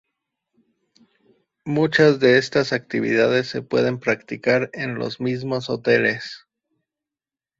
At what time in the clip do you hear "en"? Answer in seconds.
4.73-4.95